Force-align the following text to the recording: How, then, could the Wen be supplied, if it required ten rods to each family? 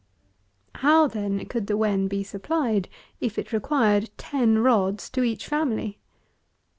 How, 0.81 1.05
then, 1.05 1.45
could 1.45 1.67
the 1.67 1.77
Wen 1.77 2.07
be 2.07 2.23
supplied, 2.23 2.89
if 3.19 3.37
it 3.37 3.53
required 3.53 4.09
ten 4.17 4.57
rods 4.57 5.11
to 5.11 5.21
each 5.21 5.47
family? 5.47 5.99